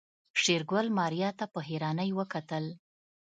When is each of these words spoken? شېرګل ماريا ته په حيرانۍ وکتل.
شېرګل 0.41 0.87
ماريا 0.97 1.29
ته 1.39 1.45
په 1.53 1.59
حيرانۍ 1.67 2.09
وکتل. 2.19 2.65